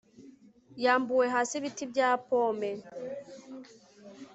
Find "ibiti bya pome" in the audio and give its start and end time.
1.59-2.71